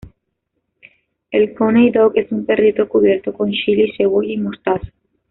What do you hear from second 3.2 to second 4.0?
con chili,